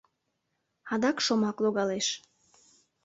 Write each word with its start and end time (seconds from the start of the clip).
Адак 0.93 1.17
шомак 1.25 1.57
логалеш. 1.63 2.07